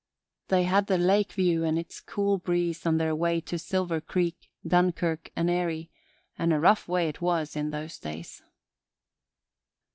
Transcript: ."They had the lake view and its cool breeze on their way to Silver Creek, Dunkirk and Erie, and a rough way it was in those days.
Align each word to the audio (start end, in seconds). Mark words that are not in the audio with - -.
."They 0.47 0.63
had 0.63 0.87
the 0.87 0.97
lake 0.97 1.33
view 1.33 1.63
and 1.63 1.77
its 1.77 2.01
cool 2.01 2.39
breeze 2.39 2.87
on 2.87 2.97
their 2.97 3.13
way 3.15 3.39
to 3.41 3.59
Silver 3.59 4.01
Creek, 4.01 4.49
Dunkirk 4.67 5.29
and 5.35 5.47
Erie, 5.47 5.91
and 6.39 6.51
a 6.51 6.59
rough 6.59 6.87
way 6.87 7.07
it 7.07 7.21
was 7.21 7.55
in 7.55 7.69
those 7.69 7.99
days. 7.99 8.41